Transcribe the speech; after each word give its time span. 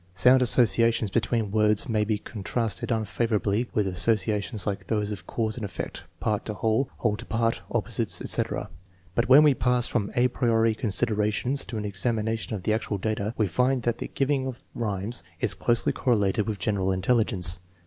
Sound 0.15 0.41
associations 0.41 1.11
between 1.11 1.51
words 1.51 1.87
may 1.87 2.03
be 2.03 2.17
contrasted 2.17 2.89
unfavorably 2.91 3.69
with 3.75 3.85
associations 3.85 4.65
like 4.65 4.87
those 4.87 5.11
of 5.11 5.27
cause 5.27 5.57
and 5.57 5.63
effect, 5.63 6.05
part 6.19 6.43
to 6.45 6.55
whole, 6.55 6.89
whole 6.97 7.15
to 7.15 7.23
part, 7.23 7.61
opposites, 7.69 8.19
etc. 8.19 8.71
But 9.13 9.29
when 9.29 9.43
we 9.43 9.53
pass 9.53 9.87
from 9.87 10.11
a 10.15 10.27
priori 10.29 10.73
considerations 10.73 11.63
to 11.65 11.77
an 11.77 11.85
examination 11.85 12.55
of 12.55 12.63
the 12.63 12.73
actual 12.73 12.97
data, 12.97 13.35
we 13.37 13.45
find 13.45 13.83
that 13.83 13.99
the 13.99 14.07
giving 14.07 14.47
of 14.47 14.59
rhymes 14.73 15.23
is 15.39 15.53
closely 15.53 15.93
correlated 15.93 16.47
with 16.47 16.57
general 16.57 16.91
intelligence. 16.91 17.59